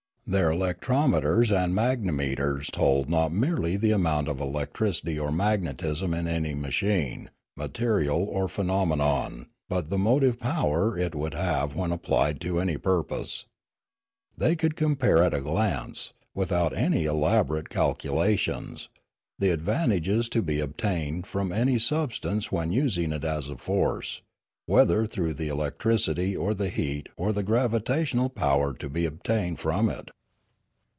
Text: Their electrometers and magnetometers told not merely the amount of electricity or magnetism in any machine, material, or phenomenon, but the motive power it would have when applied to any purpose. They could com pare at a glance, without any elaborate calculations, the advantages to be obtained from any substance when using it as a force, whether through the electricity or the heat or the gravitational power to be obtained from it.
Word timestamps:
Their 0.27 0.51
electrometers 0.51 1.51
and 1.51 1.73
magnetometers 1.75 2.71
told 2.71 3.09
not 3.09 3.33
merely 3.33 3.75
the 3.75 3.91
amount 3.91 4.29
of 4.29 4.39
electricity 4.39 5.19
or 5.19 5.29
magnetism 5.29 6.13
in 6.13 6.25
any 6.25 6.55
machine, 6.55 7.29
material, 7.57 8.23
or 8.29 8.47
phenomenon, 8.47 9.47
but 9.67 9.89
the 9.89 9.97
motive 9.97 10.39
power 10.39 10.97
it 10.97 11.13
would 11.15 11.33
have 11.33 11.75
when 11.75 11.91
applied 11.91 12.39
to 12.41 12.61
any 12.61 12.77
purpose. 12.77 13.43
They 14.37 14.55
could 14.55 14.77
com 14.77 14.95
pare 14.95 15.21
at 15.21 15.33
a 15.33 15.41
glance, 15.41 16.13
without 16.33 16.73
any 16.77 17.03
elaborate 17.03 17.67
calculations, 17.67 18.87
the 19.37 19.49
advantages 19.49 20.29
to 20.29 20.41
be 20.41 20.61
obtained 20.61 21.27
from 21.27 21.51
any 21.51 21.77
substance 21.77 22.49
when 22.49 22.71
using 22.71 23.11
it 23.11 23.25
as 23.25 23.49
a 23.49 23.57
force, 23.57 24.21
whether 24.65 25.05
through 25.05 25.33
the 25.33 25.49
electricity 25.49 26.37
or 26.37 26.53
the 26.53 26.69
heat 26.69 27.09
or 27.17 27.33
the 27.33 27.43
gravitational 27.43 28.29
power 28.29 28.73
to 28.73 28.89
be 28.89 29.05
obtained 29.05 29.59
from 29.59 29.89
it. 29.89 30.09